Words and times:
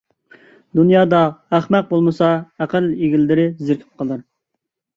دۇنيادا 0.79 1.19
ئەخمەق 1.59 1.85
بولمىسا، 1.93 2.31
ئەقىل 2.65 2.89
ئىگىلىرى 2.97 3.47
زېرىكىپ 3.63 4.05
قالار. 4.05 4.29